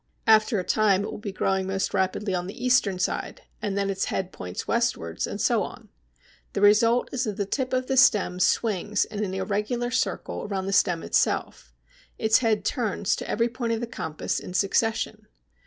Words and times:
After 0.25 0.59
a 0.59 0.63
time 0.63 1.03
it 1.03 1.11
will 1.11 1.19
be 1.19 1.31
growing 1.31 1.67
most 1.67 1.93
rapidly 1.93 2.33
on 2.33 2.47
the 2.47 2.65
eastern 2.65 2.97
side 2.97 3.43
and 3.61 3.77
then 3.77 3.91
its 3.91 4.05
head 4.05 4.31
points 4.31 4.67
westwards, 4.67 5.27
and 5.27 5.39
so 5.39 5.61
on. 5.61 5.89
The 6.53 6.61
result 6.61 7.09
is 7.13 7.25
that 7.25 7.37
the 7.37 7.45
tip 7.45 7.71
of 7.71 7.85
the 7.85 7.95
stem 7.97 8.39
swings 8.39 9.05
in 9.05 9.23
an 9.23 9.35
irregular 9.35 9.91
circle 9.91 10.47
round 10.47 10.67
the 10.67 10.73
stem 10.73 11.03
itself. 11.03 11.71
Its 12.17 12.39
head 12.39 12.65
turns 12.65 13.15
to 13.17 13.29
every 13.29 13.47
point 13.47 13.73
of 13.73 13.79
the 13.79 13.85
compass 13.85 14.39
in 14.39 14.55
succession. 14.55 15.27